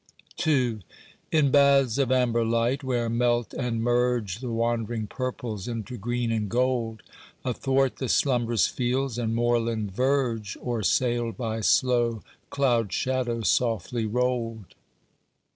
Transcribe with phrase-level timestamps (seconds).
[0.47, 0.79] II
[1.31, 6.49] In baths of amber light where melt and merge The wandering purples into green and
[6.49, 7.03] gold,
[7.45, 14.73] Athwart the slumbrous fields, and moorland verge O'ersailed by slow cloud shadows softly rolled.